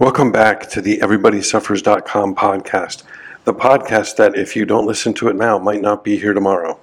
Welcome 0.00 0.32
back 0.32 0.68
to 0.70 0.80
the 0.80 0.98
EverybodySuffers.com 0.98 2.34
podcast, 2.34 3.04
the 3.44 3.54
podcast 3.54 4.16
that, 4.16 4.36
if 4.36 4.56
you 4.56 4.66
don't 4.66 4.88
listen 4.88 5.14
to 5.14 5.28
it 5.28 5.36
now, 5.36 5.56
might 5.56 5.80
not 5.80 6.02
be 6.02 6.18
here 6.18 6.32
tomorrow. 6.32 6.80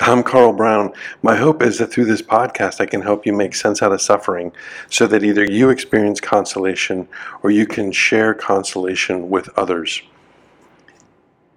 I'm 0.00 0.22
Carl 0.22 0.52
Brown. 0.52 0.92
My 1.22 1.36
hope 1.36 1.62
is 1.62 1.78
that 1.78 1.86
through 1.86 2.04
this 2.04 2.20
podcast, 2.20 2.82
I 2.82 2.86
can 2.86 3.00
help 3.00 3.24
you 3.24 3.32
make 3.32 3.54
sense 3.54 3.82
out 3.82 3.92
of 3.92 4.02
suffering 4.02 4.52
so 4.90 5.06
that 5.06 5.24
either 5.24 5.50
you 5.50 5.70
experience 5.70 6.20
consolation 6.20 7.08
or 7.42 7.50
you 7.50 7.64
can 7.64 7.92
share 7.92 8.34
consolation 8.34 9.30
with 9.30 9.48
others. 9.56 10.02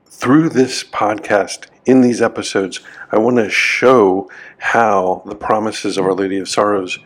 Through 0.05 0.47
this 0.47 0.85
podcast, 0.85 1.67
in 1.85 1.99
these 1.99 2.21
episodes, 2.21 2.79
I 3.11 3.17
want 3.17 3.35
to 3.37 3.49
show 3.49 4.31
how 4.57 5.21
the 5.25 5.35
promises 5.35 5.97
of 5.97 6.05
Our 6.05 6.13
Lady 6.13 6.37
of 6.37 6.47
Sorrows 6.47 6.97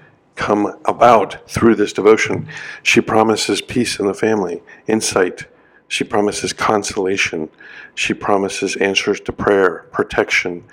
come 0.42 0.76
about 0.86 1.48
through 1.48 1.76
this 1.76 1.94
devotion. 1.94 2.48
She 2.82 3.00
promises 3.00 3.62
peace 3.62 4.00
in 4.00 4.08
the 4.08 4.14
family, 4.16 4.64
insight. 4.88 5.46
She 5.88 6.04
promises 6.04 6.52
consolation. 6.52 7.48
She 7.94 8.16
promises 8.16 8.76
answers 8.78 9.22
to 9.22 9.32
prayer, 9.32 9.86
protection, 9.92 10.64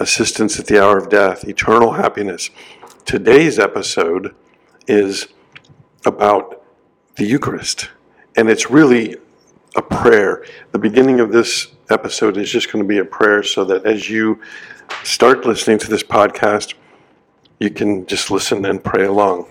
assistance 0.00 0.58
at 0.58 0.66
the 0.66 0.82
hour 0.82 0.98
of 0.98 1.08
death, 1.08 1.44
eternal 1.44 1.92
happiness. 1.92 2.50
Today's 3.04 3.60
episode 3.60 4.34
is 4.88 5.28
about 6.04 6.64
the 7.14 7.24
Eucharist, 7.24 7.90
and 8.36 8.50
it's 8.50 8.72
really 8.72 9.16
a 9.76 9.82
prayer. 9.82 10.44
The 10.72 10.80
beginning 10.80 11.20
of 11.20 11.30
this 11.30 11.68
episode 11.90 12.36
is 12.36 12.50
just 12.50 12.72
going 12.72 12.82
to 12.82 12.88
be 12.88 12.98
a 12.98 13.04
prayer 13.04 13.44
so 13.44 13.64
that 13.66 13.86
as 13.86 14.10
you 14.10 14.40
start 15.04 15.46
listening 15.46 15.78
to 15.78 15.88
this 15.88 16.02
podcast, 16.02 16.74
you 17.60 17.70
can 17.70 18.06
just 18.06 18.30
listen 18.30 18.64
and 18.64 18.82
pray 18.82 19.04
along. 19.04 19.46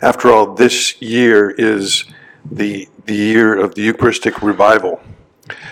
After 0.00 0.32
all, 0.32 0.54
this 0.54 1.00
year 1.02 1.50
is 1.50 2.06
the, 2.50 2.88
the 3.04 3.14
year 3.14 3.54
of 3.54 3.74
the 3.74 3.82
Eucharistic 3.82 4.42
revival. 4.42 5.00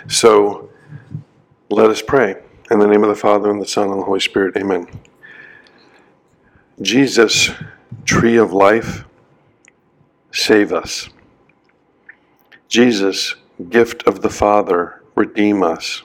So 0.09 0.71
let 1.71 1.91
us 1.91 2.03
pray. 2.03 2.37
In 2.71 2.79
the 2.79 2.87
name 2.87 3.03
of 3.03 3.09
the 3.09 3.15
Father, 3.15 3.51
and 3.51 3.61
the 3.61 3.67
Son, 3.67 3.91
and 3.91 4.01
the 4.01 4.05
Holy 4.05 4.21
Spirit, 4.21 4.57
amen. 4.57 4.87
Jesus, 6.83 7.51
tree 8.05 8.37
of 8.37 8.53
life, 8.53 9.05
save 10.33 10.73
us. 10.73 11.09
Jesus, 12.69 13.37
gift 13.71 14.03
of 14.03 14.21
the 14.21 14.29
Father, 14.29 15.03
redeem 15.15 15.63
us. 15.63 16.03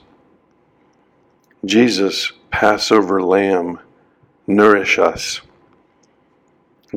Jesus, 1.66 2.32
Passover 2.50 3.22
lamb, 3.22 3.80
nourish 4.48 5.00
us. 5.00 5.42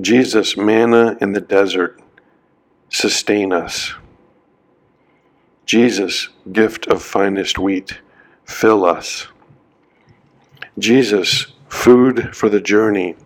Jesus, 0.01 0.57
manna 0.57 1.17
in 1.21 1.33
the 1.33 1.41
desert, 1.41 2.01
sustain 2.89 3.53
us. 3.53 3.95
Jesus, 5.67 6.29
gift 6.53 6.87
of 6.89 7.03
finest 7.03 7.59
wheat, 7.59 8.01
fill 8.45 8.85
us. 8.85 9.29
Jesus, 10.79 11.47
food 11.69 12.35
for 12.37 12.49
the 12.49 12.61
journey, 12.61 13.17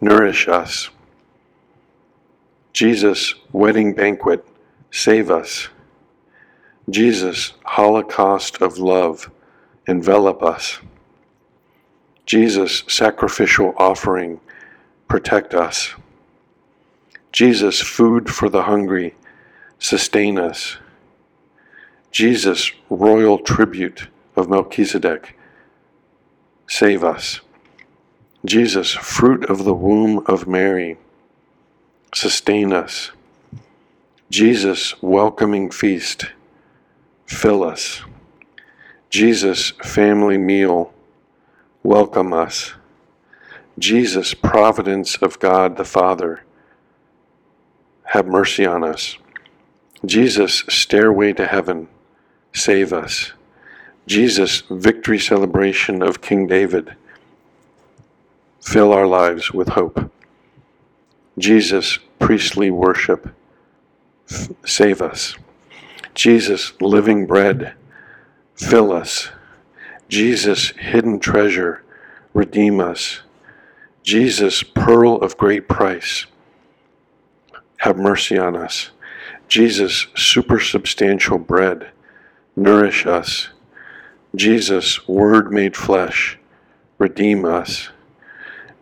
nourish 0.00 0.48
us. 0.48 0.90
Jesus, 2.72 3.34
wedding 3.52 3.94
banquet, 3.94 4.46
save 4.90 5.30
us. 5.30 5.68
Jesus, 6.88 7.52
holocaust 7.64 8.62
of 8.62 8.78
love, 8.78 9.30
envelop 9.86 10.42
us. 10.42 10.78
Jesus, 12.26 12.84
sacrificial 12.86 13.74
offering, 13.76 14.40
protect 15.08 15.54
us. 15.54 15.94
Jesus, 17.32 17.80
food 17.80 18.30
for 18.30 18.48
the 18.48 18.64
hungry, 18.64 19.14
sustain 19.78 20.38
us. 20.38 20.76
Jesus, 22.12 22.72
royal 22.88 23.38
tribute 23.38 24.08
of 24.36 24.48
Melchizedek, 24.48 25.36
save 26.68 27.04
us. 27.04 27.40
Jesus, 28.44 28.92
fruit 28.92 29.48
of 29.48 29.64
the 29.64 29.74
womb 29.74 30.24
of 30.26 30.48
Mary, 30.48 30.96
sustain 32.14 32.72
us. 32.72 33.10
Jesus, 34.30 35.00
welcoming 35.02 35.70
feast, 35.70 36.26
fill 37.26 37.62
us. 37.62 38.02
Jesus, 39.10 39.70
family 39.82 40.38
meal, 40.38 40.92
welcome 41.82 42.32
us. 42.32 42.74
Jesus, 43.78 44.34
providence 44.34 45.16
of 45.16 45.38
God 45.38 45.76
the 45.76 45.84
Father, 45.84 46.42
have 48.04 48.26
mercy 48.26 48.66
on 48.66 48.84
us. 48.84 49.16
Jesus, 50.04 50.64
stairway 50.68 51.32
to 51.32 51.46
heaven, 51.46 51.88
save 52.52 52.92
us. 52.92 53.32
Jesus, 54.06 54.62
victory 54.70 55.18
celebration 55.18 56.02
of 56.02 56.20
King 56.20 56.46
David, 56.46 56.94
fill 58.60 58.92
our 58.92 59.06
lives 59.06 59.52
with 59.52 59.68
hope. 59.68 60.10
Jesus, 61.38 61.98
priestly 62.18 62.70
worship, 62.70 63.34
save 64.66 65.00
us. 65.00 65.36
Jesus, 66.14 66.72
living 66.80 67.26
bread, 67.26 67.74
fill 68.54 68.92
us. 68.92 69.30
Jesus, 70.10 70.70
hidden 70.70 71.20
treasure, 71.20 71.84
redeem 72.34 72.80
us. 72.80 73.20
Jesus, 74.02 74.64
pearl 74.64 75.14
of 75.18 75.36
great 75.36 75.68
price, 75.68 76.26
have 77.78 77.96
mercy 77.96 78.36
on 78.36 78.56
us. 78.56 78.90
Jesus, 79.46 80.06
supersubstantial 80.16 81.46
bread, 81.46 81.92
nourish 82.56 83.06
us. 83.06 83.50
Jesus, 84.34 85.06
Word 85.06 85.52
made 85.52 85.76
flesh, 85.76 86.36
redeem 86.98 87.44
us. 87.44 87.90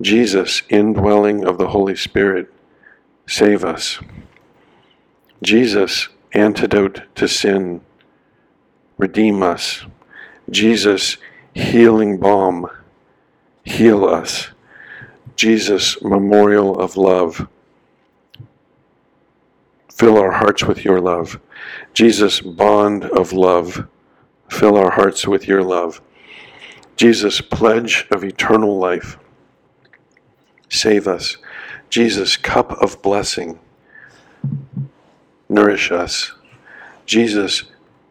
Jesus, 0.01 0.63
indwelling 0.71 1.45
of 1.45 1.59
the 1.59 1.69
Holy 1.69 1.97
Spirit, 1.97 2.51
save 3.27 3.67
us. 3.67 3.99
Jesus, 5.43 6.09
antidote 6.33 7.03
to 7.17 7.29
sin, 7.29 7.83
redeem 8.97 9.43
us. 9.43 9.85
Jesus, 10.51 11.19
healing 11.55 12.19
balm, 12.19 12.67
heal 13.65 14.05
us. 14.05 14.49
Jesus, 15.37 16.03
memorial 16.03 16.79
of 16.79 16.97
love, 16.97 17.47
fill 19.93 20.17
our 20.17 20.33
hearts 20.33 20.65
with 20.65 20.85
your 20.85 21.01
love. 21.01 21.39
Jesus, 21.93 22.41
bond 22.41 23.05
of 23.05 23.33
love, 23.33 23.87
fill 24.49 24.77
our 24.77 24.91
hearts 24.91 25.27
with 25.27 25.47
your 25.47 25.63
love. 25.63 26.01
Jesus, 26.97 27.41
pledge 27.41 28.07
of 28.11 28.25
eternal 28.25 28.79
life, 28.79 29.19
save 30.69 31.07
us. 31.07 31.37
Jesus, 31.91 32.37
cup 32.37 32.73
of 32.83 33.01
blessing, 33.03 33.59
nourish 35.49 35.91
us. 35.93 36.33
Jesus, 37.07 37.65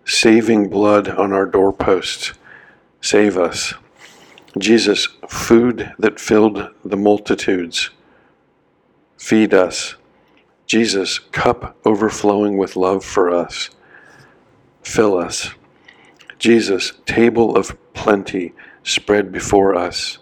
saving 0.07 0.69
blood 0.69 1.09
on 1.09 1.33
our 1.33 1.45
doorposts. 1.45 2.33
Save 3.01 3.37
us. 3.37 3.73
Jesus, 4.57 5.09
food 5.27 5.93
that 5.99 6.19
filled 6.19 6.69
the 6.83 6.95
multitudes. 6.95 7.89
Feed 9.17 9.53
us. 9.53 9.95
Jesus, 10.65 11.19
cup 11.19 11.77
overflowing 11.85 12.57
with 12.57 12.75
love 12.75 13.03
for 13.03 13.29
us. 13.29 13.69
Fill 14.81 15.17
us. 15.17 15.51
Jesus, 16.39 16.93
table 17.05 17.57
of 17.57 17.77
plenty 17.93 18.53
spread 18.83 19.31
before 19.31 19.75
us. 19.75 20.19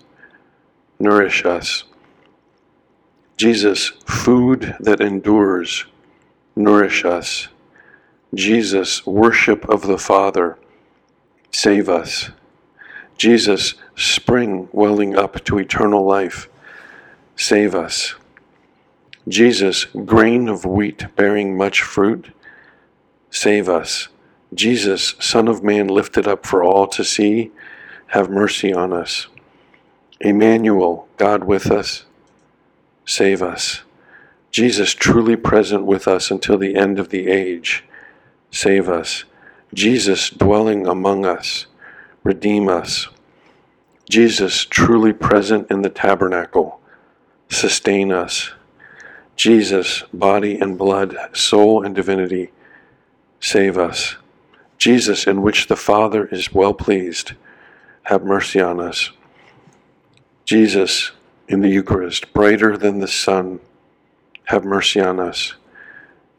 Nourish 1.00 1.46
us. 1.46 1.84
Jesus, 3.38 3.90
food 4.08 4.76
that 4.80 5.02
endures. 5.02 5.86
Nourish 6.56 7.06
us. 7.06 7.50
Jesus, 8.36 9.06
worship 9.08 9.68
of 9.70 9.88
the 9.88 9.98
Father, 9.98 10.60
save 11.52 11.88
us. 11.88 12.32
Jesus, 13.18 13.76
spring 13.96 14.68
welling 14.74 15.16
up 15.18 15.44
to 15.46 15.58
eternal 15.58 16.06
life, 16.06 16.50
save 17.38 17.74
us. 17.74 18.16
Jesus, 19.26 19.86
grain 19.86 20.50
of 20.50 20.66
wheat 20.66 21.08
bearing 21.16 21.58
much 21.58 21.82
fruit, 21.82 22.34
save 23.30 23.70
us. 23.70 24.10
Jesus, 24.54 25.16
Son 25.20 25.48
of 25.48 25.64
Man 25.64 25.88
lifted 25.88 26.28
up 26.28 26.46
for 26.46 26.62
all 26.62 26.88
to 26.88 27.06
see, 27.06 27.52
have 28.08 28.30
mercy 28.30 28.74
on 28.74 28.92
us. 28.92 29.28
Emmanuel, 30.20 31.08
God 31.16 31.46
with 31.46 31.72
us, 31.72 32.04
save 33.06 33.42
us. 33.42 33.84
Jesus, 34.52 34.94
truly 34.94 35.38
present 35.38 35.86
with 35.86 36.06
us 36.06 36.30
until 36.30 36.58
the 36.58 36.76
end 36.76 37.00
of 37.00 37.10
the 37.10 37.28
age, 37.28 37.85
save 38.56 38.88
us. 38.88 39.26
Jesus 39.74 40.30
dwelling 40.30 40.88
among 40.88 41.26
us, 41.26 41.66
redeem 42.24 42.70
us. 42.70 43.10
Jesus 44.10 44.64
truly 44.64 45.12
present 45.12 45.70
in 45.70 45.82
the 45.82 45.90
tabernacle, 45.90 46.80
sustain 47.50 48.14
us. 48.14 48.52
Jesus, 49.36 50.04
body 50.14 50.58
and 50.58 50.78
blood, 50.78 51.18
soul 51.34 51.84
and 51.86 51.94
divinity, 51.94 52.52
save 53.42 53.78
us. 53.78 54.16
Jesus, 54.78 55.28
in 55.28 55.42
which 55.42 55.68
the 55.68 55.76
Father 55.76 56.26
is 56.28 56.54
well 56.54 56.74
pleased, 56.74 57.34
have 58.04 58.24
mercy 58.24 58.62
on 58.62 58.80
us. 58.80 59.12
Jesus, 60.46 61.12
in 61.50 61.60
the 61.60 61.70
Eucharist, 61.70 62.32
brighter 62.32 62.78
than 62.78 63.00
the 63.00 63.08
sun, 63.08 63.60
have 64.46 64.64
mercy 64.64 65.02
on 65.02 65.20
us. 65.20 65.56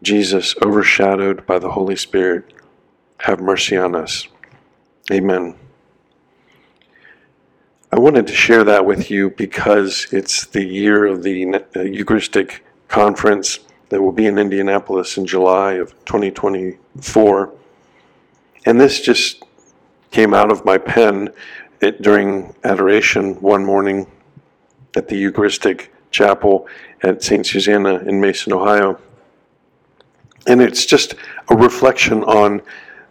Jesus, 0.03 0.55
overshadowed 0.63 1.47
by 1.47 1.59
the 1.59 1.71
Holy 1.71 1.97
Spirit, 1.97 2.53
have 3.21 3.41
mercy 3.41 3.77
on 3.77 3.95
us. 3.95 4.29
Amen. 5.11 5.55
I 7.93 7.99
wanted 7.99 8.27
to 8.27 8.35
share 8.35 8.65
that 8.65 8.85
with 8.85 9.11
you 9.11 9.31
because 9.31 10.07
it's 10.13 10.47
the 10.47 10.65
year 10.65 11.07
of 11.07 11.23
the 11.23 11.65
uh, 11.75 11.81
Eucharistic 11.81 12.65
conference 12.89 13.61
that 13.89 14.03
will 14.03 14.13
be 14.13 14.27
in 14.27 14.39
Indianapolis 14.39 15.17
in 15.17 15.27
July 15.27 15.75
of 15.75 15.93
2024. 16.05 17.53
And 18.67 18.81
this 18.81 19.01
just 19.01 19.45
came 20.11 20.35
out 20.35 20.51
of 20.51 20.65
my 20.65 20.77
pen 20.79 21.31
it, 21.81 22.03
during 22.03 22.55
adoration 22.65 23.35
one 23.41 23.65
morning 23.65 24.07
at 24.97 25.09
the 25.09 25.17
Eucharistic 25.17 25.93
Chapel 26.11 26.67
at 27.03 27.23
St. 27.23 27.47
Susanna 27.47 27.99
in 27.99 28.21
Mason, 28.21 28.53
Ohio. 28.53 28.99
And 30.47 30.61
it's 30.61 30.87
just 30.87 31.15
a 31.49 31.57
reflection 31.57 32.23
on 32.25 32.63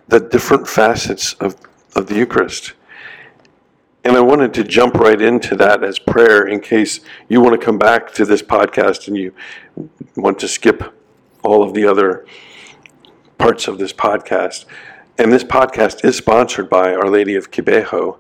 the 0.08 0.20
different 0.20 0.68
facets 0.68 1.34
of, 1.36 1.56
of 1.96 2.08
the 2.08 2.16
Eucharist. 2.16 2.74
And 4.04 4.16
I 4.16 4.22
wanted 4.22 4.54
to 4.54 4.64
jump 4.64 4.96
right 4.96 5.20
into 5.20 5.56
that 5.56 5.84
as 5.84 5.98
prayer 5.98 6.46
in 6.46 6.60
case 6.60 7.00
you 7.28 7.42
want 7.42 7.60
to 7.60 7.66
come 7.66 7.80
back 7.80 8.14
to 8.14 8.26
this 8.26 8.44
podcast 8.44 9.08
and 9.08 9.18
you 9.18 9.34
want 10.16 10.38
to 10.40 10.48
skip 10.48 10.94
all 11.44 11.64
of 11.64 11.74
the 11.74 11.88
other 11.88 12.26
parts 13.38 13.68
of 13.68 13.80
this 13.80 13.92
podcast. 13.92 14.66
And 15.18 15.32
this 15.32 15.44
podcast 15.44 16.06
is 16.06 16.18
sponsored 16.18 16.70
by 16.70 16.94
Our 16.94 17.10
Lady 17.10 17.36
of 17.36 17.50
Kibeho. 17.50 18.18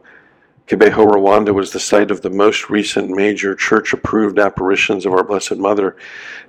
Kibeho, 0.67 1.05
Rwanda 1.05 1.53
was 1.53 1.71
the 1.71 1.79
site 1.79 2.09
of 2.09 2.21
the 2.21 2.29
most 2.31 2.71
recent 2.71 3.11
major 3.11 3.53
church 3.53 3.93
approved 3.93 4.39
apparitions 4.39 5.05
of 5.05 5.13
our 5.13 5.23
Blessed 5.23 5.57
Mother. 5.57 5.95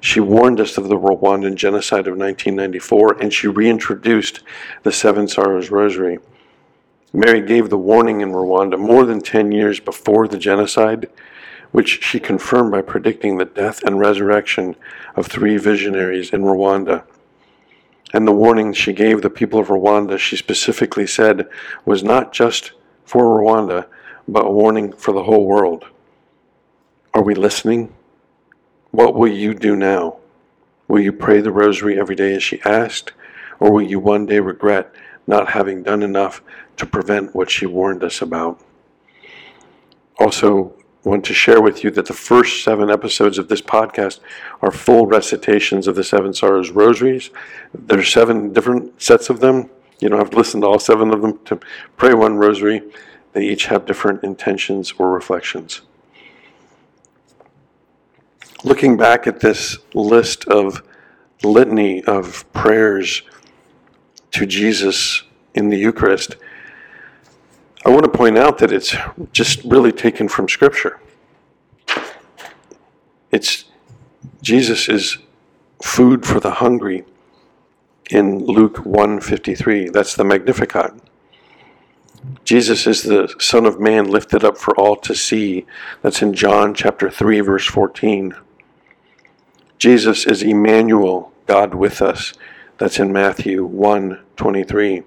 She 0.00 0.20
warned 0.20 0.58
us 0.58 0.78
of 0.78 0.88
the 0.88 0.96
Rwandan 0.96 1.54
genocide 1.54 2.06
of 2.06 2.16
1994 2.16 3.20
and 3.20 3.30
she 3.30 3.46
reintroduced 3.46 4.40
the 4.84 4.92
Seven 4.92 5.28
Sorrows 5.28 5.70
Rosary. 5.70 6.18
Mary 7.12 7.42
gave 7.42 7.68
the 7.68 7.76
warning 7.76 8.22
in 8.22 8.32
Rwanda 8.32 8.78
more 8.78 9.04
than 9.04 9.20
10 9.20 9.52
years 9.52 9.80
before 9.80 10.26
the 10.26 10.38
genocide, 10.38 11.10
which 11.72 12.02
she 12.02 12.18
confirmed 12.18 12.70
by 12.70 12.80
predicting 12.80 13.36
the 13.36 13.44
death 13.44 13.82
and 13.82 13.98
resurrection 13.98 14.76
of 15.14 15.26
three 15.26 15.58
visionaries 15.58 16.30
in 16.30 16.40
Rwanda. 16.40 17.04
And 18.14 18.26
the 18.26 18.32
warning 18.32 18.72
she 18.72 18.94
gave 18.94 19.20
the 19.20 19.28
people 19.28 19.60
of 19.60 19.68
Rwanda, 19.68 20.18
she 20.18 20.36
specifically 20.36 21.06
said, 21.06 21.46
was 21.84 22.02
not 22.02 22.32
just 22.32 22.72
for 23.04 23.22
Rwanda, 23.22 23.86
but 24.28 24.46
a 24.46 24.50
warning 24.50 24.92
for 24.92 25.12
the 25.12 25.24
whole 25.24 25.46
world. 25.46 25.86
Are 27.14 27.22
we 27.22 27.34
listening? 27.34 27.94
What 28.90 29.14
will 29.14 29.32
you 29.32 29.54
do 29.54 29.76
now? 29.76 30.18
Will 30.88 31.00
you 31.00 31.12
pray 31.12 31.40
the 31.40 31.52
rosary 31.52 31.98
every 31.98 32.14
day 32.14 32.34
as 32.34 32.42
she 32.42 32.60
asked, 32.62 33.12
or 33.58 33.72
will 33.72 33.82
you 33.82 33.98
one 33.98 34.26
day 34.26 34.40
regret 34.40 34.92
not 35.26 35.50
having 35.50 35.82
done 35.82 36.02
enough 36.02 36.42
to 36.76 36.86
prevent 36.86 37.34
what 37.34 37.50
she 37.50 37.66
warned 37.66 38.04
us 38.04 38.22
about? 38.22 38.60
Also, 40.18 40.74
want 41.06 41.24
to 41.24 41.34
share 41.34 41.60
with 41.60 41.84
you 41.84 41.90
that 41.92 42.06
the 42.06 42.12
first 42.12 42.64
seven 42.64 42.90
episodes 42.90 43.38
of 43.38 43.48
this 43.48 43.62
podcast 43.62 44.18
are 44.60 44.72
full 44.72 45.06
recitations 45.06 45.86
of 45.86 45.94
the 45.94 46.02
Seven 46.02 46.34
Sorrows 46.34 46.70
Rosaries. 46.70 47.30
There 47.72 48.00
are 48.00 48.04
seven 48.04 48.52
different 48.52 49.00
sets 49.00 49.30
of 49.30 49.38
them. 49.38 49.70
You 50.00 50.08
don't 50.08 50.18
have 50.18 50.30
to 50.30 50.36
listen 50.36 50.60
to 50.62 50.66
all 50.66 50.80
seven 50.80 51.14
of 51.14 51.22
them 51.22 51.38
to 51.44 51.60
pray 51.96 52.12
one 52.12 52.36
rosary. 52.36 52.82
They 53.36 53.44
each 53.44 53.66
have 53.66 53.84
different 53.84 54.24
intentions 54.24 54.94
or 54.98 55.12
reflections. 55.12 55.82
Looking 58.64 58.96
back 58.96 59.26
at 59.26 59.40
this 59.40 59.76
list 59.92 60.46
of 60.46 60.82
litany 61.44 62.02
of 62.04 62.50
prayers 62.54 63.20
to 64.30 64.46
Jesus 64.46 65.22
in 65.52 65.68
the 65.68 65.76
Eucharist, 65.76 66.36
I 67.84 67.90
want 67.90 68.04
to 68.04 68.10
point 68.10 68.38
out 68.38 68.56
that 68.56 68.72
it's 68.72 68.96
just 69.34 69.62
really 69.64 69.92
taken 69.92 70.28
from 70.28 70.48
Scripture. 70.48 70.98
It's 73.30 73.64
Jesus 74.40 74.88
is 74.88 75.18
food 75.82 76.24
for 76.24 76.40
the 76.40 76.52
hungry 76.52 77.04
in 78.10 78.46
Luke 78.46 78.78
1:53. 78.78 79.90
That's 79.92 80.14
the 80.14 80.24
Magnificat. 80.24 80.94
Jesus 82.44 82.86
is 82.86 83.02
the 83.02 83.34
Son 83.38 83.66
of 83.66 83.80
Man 83.80 84.10
lifted 84.10 84.44
up 84.44 84.56
for 84.56 84.74
all 84.76 84.96
to 84.96 85.14
see. 85.14 85.66
That's 86.02 86.22
in 86.22 86.32
John 86.32 86.74
chapter 86.74 87.10
3, 87.10 87.40
verse 87.40 87.66
14. 87.66 88.34
Jesus 89.78 90.26
is 90.26 90.42
Emmanuel, 90.42 91.32
God 91.46 91.74
with 91.74 92.00
us. 92.00 92.32
That's 92.78 92.98
in 92.98 93.12
Matthew 93.12 93.64
1 93.64 94.20
23. 94.36 95.02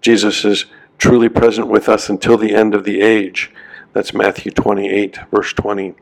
Jesus 0.00 0.44
is 0.44 0.66
truly 0.98 1.28
present 1.28 1.68
with 1.68 1.88
us 1.88 2.08
until 2.08 2.36
the 2.36 2.54
end 2.54 2.74
of 2.74 2.84
the 2.84 3.00
age. 3.00 3.52
That's 3.92 4.14
Matthew 4.14 4.52
28, 4.52 5.18
verse 5.30 5.52
20. 5.52 5.94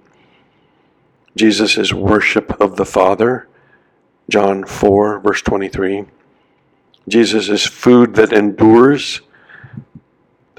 Jesus 1.36 1.76
is 1.76 1.94
worship 1.94 2.58
of 2.60 2.76
the 2.76 2.84
Father. 2.84 3.48
John 4.28 4.64
4, 4.64 5.20
verse 5.20 5.42
23. 5.42 6.06
Jesus 7.08 7.48
is 7.48 7.66
food 7.66 8.14
that 8.14 8.32
endures. 8.32 9.20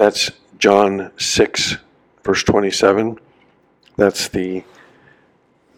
That's 0.02 0.32
John 0.58 1.12
6, 1.16 1.76
verse 2.24 2.42
27. 2.42 3.20
That's 3.96 4.26
the, 4.26 4.64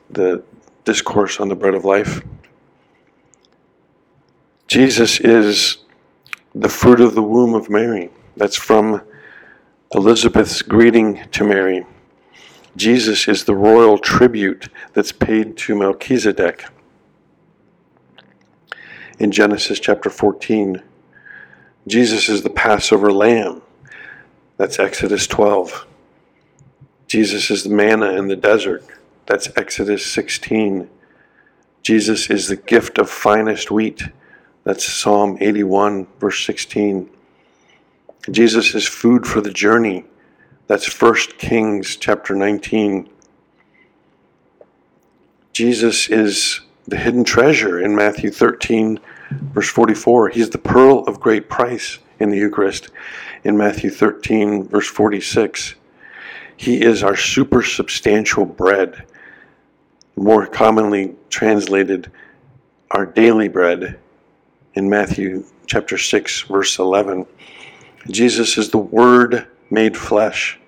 the 0.08 0.42
discourse 0.86 1.40
on 1.40 1.50
the 1.50 1.54
bread 1.54 1.74
of 1.74 1.84
life. 1.84 2.22
Jesus 4.66 5.20
is 5.20 5.76
the 6.54 6.70
fruit 6.70 7.00
of 7.00 7.14
the 7.14 7.22
womb 7.22 7.52
of 7.52 7.68
Mary. 7.68 8.08
That's 8.34 8.56
from 8.56 9.02
Elizabeth's 9.92 10.62
greeting 10.62 11.28
to 11.32 11.44
Mary. 11.44 11.84
Jesus 12.76 13.28
is 13.28 13.44
the 13.44 13.54
royal 13.54 13.98
tribute 13.98 14.70
that's 14.94 15.12
paid 15.12 15.58
to 15.58 15.74
Melchizedek. 15.74 16.64
In 19.18 19.30
Genesis 19.30 19.78
chapter 19.78 20.08
14, 20.08 20.82
Jesus 21.86 22.30
is 22.30 22.42
the 22.42 22.48
Passover 22.48 23.12
lamb. 23.12 23.60
That's 24.56 24.78
Exodus 24.78 25.26
12. 25.26 25.86
Jesus 27.08 27.50
is 27.50 27.64
the 27.64 27.70
manna 27.70 28.10
in 28.12 28.28
the 28.28 28.36
desert. 28.36 28.84
That's 29.26 29.48
Exodus 29.56 30.06
16. 30.06 30.88
Jesus 31.82 32.30
is 32.30 32.48
the 32.48 32.56
gift 32.56 32.98
of 32.98 33.10
finest 33.10 33.70
wheat. 33.70 34.04
That's 34.62 34.84
Psalm 34.84 35.38
81, 35.40 36.06
verse 36.20 36.46
16. 36.46 37.10
Jesus 38.30 38.74
is 38.74 38.86
food 38.86 39.26
for 39.26 39.40
the 39.40 39.50
journey. 39.50 40.04
That's 40.66 41.00
1 41.00 41.14
Kings 41.36 41.96
chapter 41.96 42.34
19. 42.34 43.10
Jesus 45.52 46.08
is 46.08 46.60
the 46.86 46.96
hidden 46.96 47.24
treasure 47.24 47.80
in 47.80 47.94
Matthew 47.94 48.30
13, 48.30 49.00
verse 49.30 49.68
44. 49.68 50.28
He's 50.28 50.50
the 50.50 50.58
pearl 50.58 51.00
of 51.00 51.20
great 51.20 51.48
price 51.48 51.98
in 52.20 52.30
the 52.30 52.36
Eucharist 52.36 52.90
in 53.44 53.56
Matthew 53.56 53.90
13, 53.90 54.68
verse 54.68 54.88
46. 54.88 55.74
He 56.56 56.82
is 56.82 57.02
our 57.02 57.14
supersubstantial 57.14 58.56
bread, 58.56 59.04
more 60.16 60.46
commonly 60.46 61.14
translated 61.28 62.10
our 62.92 63.04
daily 63.04 63.48
bread 63.48 63.98
in 64.74 64.88
Matthew 64.88 65.44
chapter 65.66 65.98
6, 65.98 66.42
verse 66.42 66.78
11. 66.78 67.26
Jesus 68.10 68.56
is 68.58 68.70
the 68.70 68.78
Word 68.78 69.48
made 69.70 69.96
flesh. 69.96 70.60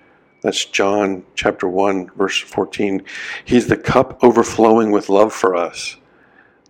That's 0.43 0.65
John 0.65 1.25
chapter 1.35 1.69
1, 1.69 2.11
verse 2.11 2.39
14. 2.39 3.03
He's 3.45 3.69
the 3.69 3.77
cup 3.77 4.23
overflowing 4.23 4.91
with 4.91 5.09
love 5.09 5.33
for 5.33 5.55
us. 5.57 5.97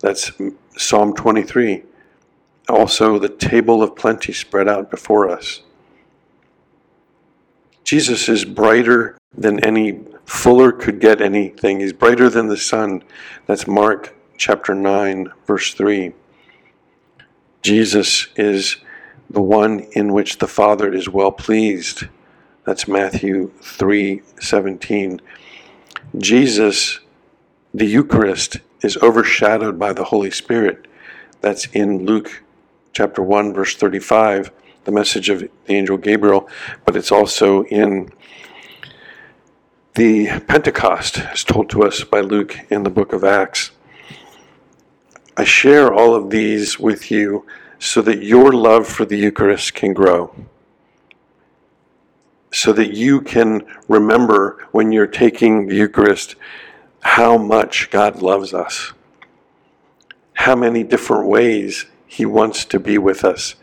That's 0.01 0.31
Psalm 0.77 1.13
23 1.15 1.83
also 2.69 3.17
the 3.17 3.29
table 3.29 3.81
of 3.81 3.95
plenty 3.95 4.33
spread 4.33 4.67
out 4.67 4.91
before 4.91 5.29
us. 5.29 5.61
Jesus 7.83 8.27
is 8.27 8.43
brighter 8.43 9.17
than 9.37 9.63
any 9.63 10.01
fuller 10.25 10.71
could 10.71 10.99
get 10.99 11.21
anything. 11.21 11.79
He's 11.79 11.93
brighter 11.93 12.29
than 12.29 12.47
the 12.47 12.57
sun. 12.57 13.03
That's 13.45 13.67
Mark 13.67 14.13
chapter 14.37 14.75
9, 14.75 15.31
verse 15.45 15.73
3. 15.73 16.13
Jesus 17.61 18.27
is 18.35 18.77
the 19.29 19.41
one 19.41 19.79
in 19.91 20.13
which 20.13 20.37
the 20.37 20.47
Father 20.47 20.93
is 20.93 21.09
well 21.09 21.31
pleased. 21.31 22.07
That's 22.65 22.87
Matthew 22.87 23.51
3 23.61 24.21
17. 24.39 25.21
Jesus, 26.17 26.99
the 27.73 27.85
Eucharist, 27.85 28.57
is 28.81 28.97
overshadowed 28.97 29.79
by 29.79 29.93
the 29.93 30.05
Holy 30.05 30.31
Spirit. 30.31 30.87
That's 31.41 31.65
in 31.67 32.05
Luke 32.05 32.43
chapter 32.97 33.21
1, 33.21 33.53
verse 33.53 33.75
35, 33.75 34.51
the 34.85 34.91
message 34.91 35.29
of 35.29 35.41
the 35.41 35.51
angel 35.67 35.97
Gabriel, 35.97 36.49
but 36.83 36.95
it's 36.95 37.11
also 37.11 37.63
in 37.65 38.11
the 39.93 40.39
Pentecost, 40.47 41.19
as 41.19 41.43
told 41.43 41.69
to 41.69 41.83
us 41.83 42.03
by 42.03 42.21
Luke 42.21 42.57
in 42.71 42.81
the 42.81 42.89
book 42.89 43.13
of 43.13 43.23
Acts. 43.23 43.69
I 45.37 45.43
share 45.43 45.93
all 45.93 46.15
of 46.15 46.31
these 46.31 46.79
with 46.79 47.11
you 47.11 47.45
so 47.77 48.01
that 48.01 48.23
your 48.23 48.51
love 48.51 48.87
for 48.87 49.05
the 49.05 49.17
Eucharist 49.17 49.75
can 49.75 49.93
grow. 49.93 50.33
So 52.51 52.73
that 52.73 52.95
you 52.95 53.21
can 53.21 53.61
remember 53.87 54.67
when 54.71 54.91
you're 54.91 55.05
taking 55.05 55.67
the 55.67 55.75
Eucharist 55.75 56.35
how 57.01 57.37
much 57.37 57.91
God 57.91 58.23
loves 58.23 58.55
us, 58.55 58.93
how 60.33 60.55
many 60.55 60.81
different 60.81 61.27
ways 61.27 61.85
He 62.07 62.25
wants 62.25 62.65
to 62.65 62.79
be 62.79 62.97
with 62.97 63.23
us, 63.23 63.55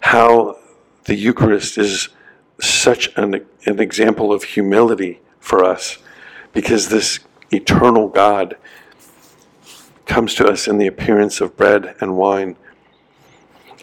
how 0.00 0.58
the 1.04 1.14
Eucharist 1.14 1.78
is 1.78 2.08
such 2.60 3.08
an, 3.16 3.44
an 3.66 3.80
example 3.80 4.32
of 4.32 4.44
humility 4.44 5.20
for 5.40 5.64
us, 5.64 5.98
because 6.52 6.88
this 6.88 7.20
eternal 7.50 8.08
God 8.08 8.56
comes 10.06 10.34
to 10.34 10.46
us 10.46 10.68
in 10.68 10.78
the 10.78 10.86
appearance 10.86 11.40
of 11.40 11.56
bread 11.56 11.94
and 12.00 12.16
wine. 12.16 12.56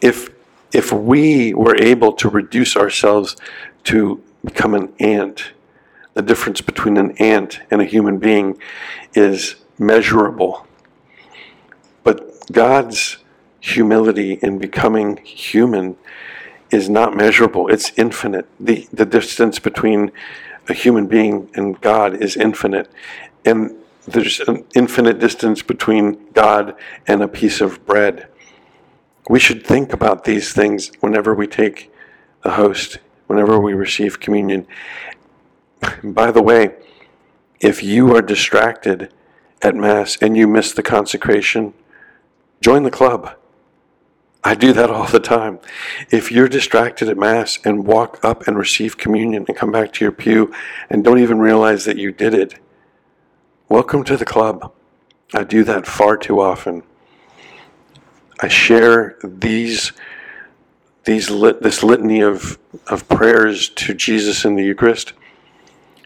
If, 0.02 0.30
if 0.74 0.92
we 0.92 1.54
were 1.54 1.76
able 1.78 2.14
to 2.14 2.30
reduce 2.30 2.76
ourselves 2.76 3.36
to 3.86 4.22
become 4.44 4.74
an 4.74 4.94
ant, 5.00 5.54
the 6.14 6.22
difference 6.22 6.62
between 6.62 6.98
an 6.98 7.12
ant 7.18 7.62
and 7.72 7.82
a 7.82 7.86
human 7.86 8.18
being 8.18 8.58
is 9.14 9.56
measurable. 9.78 10.68
But 12.04 12.52
God's 12.52 13.18
humility 13.60 14.34
in 14.42 14.58
becoming 14.58 15.18
human 15.18 15.98
is 16.72 16.90
not 16.90 17.16
measurable, 17.16 17.68
it's 17.68 17.92
infinite. 17.98 18.48
The, 18.60 18.88
the 18.94 19.06
distance 19.06 19.60
between 19.60 20.12
a 20.68 20.74
human 20.74 21.08
being 21.08 21.50
and 21.56 21.80
God 21.82 22.22
is 22.22 22.38
infinite. 22.38 22.92
And 23.44 23.76
there's 24.08 24.40
an 24.42 24.66
infinite 24.76 25.20
distance 25.20 25.62
between 25.62 26.32
God 26.34 26.76
and 27.08 27.22
a 27.22 27.28
piece 27.28 27.62
of 27.62 27.86
bread. 27.86 28.28
We 29.30 29.40
should 29.40 29.66
think 29.66 29.94
about 29.94 30.24
these 30.24 30.54
things 30.54 30.92
whenever 31.00 31.34
we 31.34 31.48
take 31.48 31.92
the 32.44 32.52
host, 32.52 33.00
whenever 33.28 33.60
we 33.60 33.74
receive 33.74 34.20
communion. 34.20 34.68
By 36.04 36.32
the 36.32 36.42
way, 36.42 36.76
if 37.60 37.84
you 37.84 38.16
are 38.16 38.22
distracted 38.22 39.12
at 39.62 39.76
Mass 39.76 40.18
and 40.22 40.38
you 40.38 40.48
miss 40.48 40.72
the 40.74 40.84
consecration, 40.84 41.74
join 42.62 42.84
the 42.84 42.92
club. 42.92 43.36
I 44.44 44.56
do 44.56 44.72
that 44.74 44.90
all 44.90 45.06
the 45.06 45.20
time. 45.20 45.60
If 46.12 46.32
you're 46.32 46.48
distracted 46.48 47.10
at 47.10 47.18
Mass 47.18 47.60
and 47.66 47.86
walk 47.86 48.24
up 48.24 48.48
and 48.48 48.58
receive 48.58 48.98
communion 48.98 49.46
and 49.48 49.58
come 49.58 49.72
back 49.72 49.92
to 49.94 50.06
your 50.06 50.14
pew 50.14 50.54
and 50.90 51.04
don't 51.04 51.20
even 51.20 51.40
realize 51.40 51.84
that 51.86 51.98
you 51.98 52.14
did 52.14 52.34
it, 52.34 52.56
welcome 53.68 54.04
to 54.06 54.16
the 54.16 54.26
club. 54.26 54.72
I 55.34 55.44
do 55.44 55.66
that 55.66 55.86
far 55.86 56.16
too 56.16 56.40
often. 56.40 56.84
I 58.40 58.48
share 58.48 59.18
these 59.24 59.92
these 61.06 61.30
lit, 61.30 61.62
this 61.62 61.82
litany 61.82 62.22
of, 62.22 62.60
of 62.88 63.08
prayers 63.08 63.70
to 63.70 63.94
Jesus 63.94 64.46
in 64.46 64.56
the 64.56 64.64
Eucharist 64.64 65.14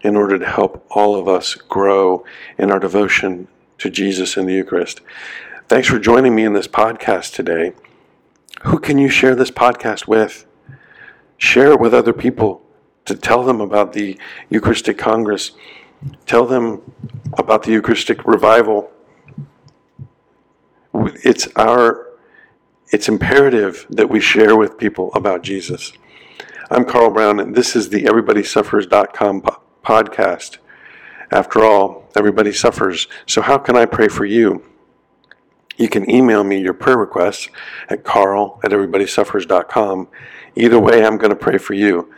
in 0.01 0.15
order 0.15 0.39
to 0.39 0.45
help 0.45 0.85
all 0.91 1.15
of 1.15 1.27
us 1.27 1.55
grow 1.55 2.23
in 2.57 2.71
our 2.71 2.79
devotion 2.79 3.47
to 3.79 3.89
Jesus 3.89 4.37
in 4.37 4.45
the 4.45 4.53
Eucharist. 4.53 5.01
Thanks 5.67 5.87
for 5.87 5.99
joining 5.99 6.35
me 6.35 6.45
in 6.45 6.53
this 6.53 6.67
podcast 6.67 7.33
today. 7.33 7.73
Who 8.65 8.79
can 8.79 8.98
you 8.98 9.10
share 9.10 9.36
this 9.36 9.51
podcast 9.51 10.08
with? 10.08 10.46
Share 11.38 11.72
it 11.72 11.79
with 11.79 11.93
other 11.93 12.13
people 12.13 12.62
to 13.05 13.15
tell 13.15 13.43
them 13.43 13.60
about 13.60 13.93
the 13.93 14.17
Eucharistic 14.50 14.98
Congress. 14.98 15.51
Tell 16.25 16.46
them 16.46 16.82
about 17.34 17.63
the 17.63 17.72
Eucharistic 17.72 18.25
revival. 18.25 18.89
It's 20.93 21.48
our 21.55 22.08
it's 22.89 23.10
imperative 23.10 23.88
that 23.89 24.10
we 24.10 24.20
share 24.20 24.55
with 24.55 24.77
people 24.77 25.12
about 25.15 25.41
Jesus. 25.41 25.93
I'm 26.70 26.86
Carl 26.86 27.10
Brown, 27.10 27.39
and 27.39 27.55
this 27.55 27.75
is 27.75 27.89
the 27.89 28.03
EverybodySuffers.com 28.03 29.41
podcast. 29.84 30.58
After 31.32 31.63
all, 31.63 32.08
everybody 32.15 32.53
suffers. 32.53 33.08
So, 33.25 33.41
how 33.41 33.58
can 33.58 33.75
I 33.75 33.86
pray 33.86 34.08
for 34.08 34.25
you? 34.25 34.63
You 35.77 35.89
can 35.89 36.10
email 36.10 36.44
me 36.44 36.60
your 36.60 36.74
prayer 36.74 36.98
requests 36.98 37.50
at 37.89 38.03
carl 38.03 38.60
at 38.63 38.72
everybodysuffers.com. 38.72 40.08
Either 40.56 40.80
way, 40.80 41.06
I'm 41.06 41.18
going 41.18 41.32
to 41.32 41.36
pray 41.36 41.58
for 41.58 41.74
you. 41.74 42.13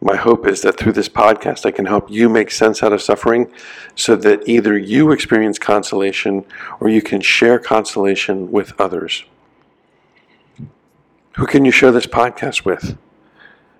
My 0.00 0.14
hope 0.14 0.46
is 0.46 0.62
that 0.62 0.78
through 0.78 0.92
this 0.92 1.08
podcast, 1.08 1.66
I 1.66 1.72
can 1.72 1.86
help 1.86 2.10
you 2.10 2.28
make 2.28 2.50
sense 2.50 2.82
out 2.82 2.92
of 2.92 3.02
suffering 3.02 3.50
so 3.96 4.14
that 4.16 4.48
either 4.48 4.78
you 4.78 5.10
experience 5.10 5.58
consolation 5.58 6.44
or 6.78 6.88
you 6.88 7.02
can 7.02 7.20
share 7.20 7.58
consolation 7.58 8.52
with 8.52 8.78
others. 8.80 9.24
Who 11.36 11.46
can 11.46 11.64
you 11.64 11.72
share 11.72 11.90
this 11.90 12.06
podcast 12.06 12.64
with? 12.64 12.96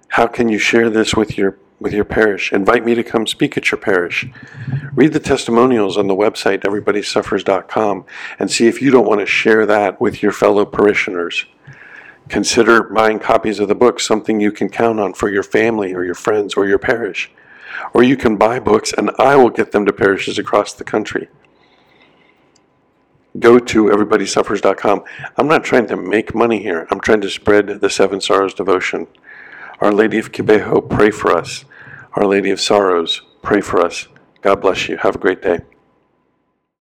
How 0.09 0.27
can 0.27 0.49
you 0.49 0.59
share 0.59 0.91
this 0.91 1.15
with 1.15 1.39
your 1.39 1.57
with 1.81 1.93
your 1.93 2.05
parish. 2.05 2.53
Invite 2.53 2.85
me 2.85 2.95
to 2.95 3.05
come 3.05 3.27
speak 3.27 3.57
at 3.57 3.71
your 3.71 3.79
parish. 3.79 4.27
Read 4.95 5.13
the 5.13 5.21
testimonials 5.21 5.97
on 5.97 6.09
the 6.09 6.17
website 6.17 6.61
everybodysuffers.com 6.63 8.05
and 8.39 8.51
see 8.51 8.67
if 8.67 8.83
you 8.83 8.91
don't 8.91 9.07
want 9.07 9.21
to 9.21 9.27
share 9.27 9.65
that 9.67 10.01
with 10.01 10.23
your 10.23 10.33
fellow 10.33 10.65
parishioners. 10.65 11.47
Consider 12.29 12.83
buying 12.83 13.19
copies 13.19 13.59
of 13.59 13.69
the 13.69 13.75
book 13.75 14.01
something 14.01 14.41
you 14.41 14.53
can 14.53 14.69
count 14.69 15.01
on 15.01 15.15
for 15.15 15.31
your 15.31 15.43
family 15.43 15.95
or 15.95 16.05
your 16.05 16.15
friends 16.15 16.55
or 16.55 16.67
your 16.67 16.79
parish. 16.79 17.31
Or 17.95 18.03
you 18.03 18.17
can 18.17 18.37
buy 18.37 18.59
books 18.59 18.93
and 18.93 19.11
I 19.19 19.37
will 19.37 19.51
get 19.51 19.73
them 19.73 19.87
to 19.87 19.93
parishes 19.93 20.39
across 20.39 20.73
the 20.73 20.85
country. 20.85 21.29
Go 23.39 23.59
to 23.59 23.85
everybodysuffers.com. 23.85 25.05
I'm 25.37 25.47
not 25.47 25.63
trying 25.63 25.87
to 25.89 25.97
make 25.97 26.35
money 26.35 26.61
here. 26.61 26.89
I'm 26.91 27.01
trying 27.01 27.21
to 27.21 27.31
spread 27.31 27.81
the 27.81 27.91
Seven 27.91 28.21
Sorrows 28.21 28.55
devotion. 28.55 29.07
Our 29.81 29.93
Lady 29.93 30.19
of 30.19 30.33
Kibeho, 30.33 30.89
pray 30.89 31.11
for 31.11 31.37
us. 31.37 31.65
Our 32.15 32.27
Lady 32.27 32.51
of 32.51 32.61
Sorrows, 32.61 33.23
pray 33.43 33.61
for 33.61 33.81
us. 33.81 34.09
God 34.43 34.61
bless 34.61 34.89
you. 34.89 34.97
Have 34.97 35.17
a 35.17 35.19
great 35.19 35.41
day. 35.41 35.61